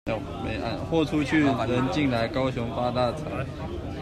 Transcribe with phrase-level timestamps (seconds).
[0.89, 3.45] 貨出去、人進來，高雄發大財！